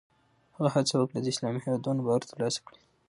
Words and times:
هغه 0.55 0.69
هڅه 0.75 0.93
وکړه 0.97 1.19
د 1.21 1.27
اسلامي 1.33 1.59
هېوادونو 1.63 2.03
باور 2.05 2.21
ترلاسه 2.31 2.59
کړي. 2.67 2.79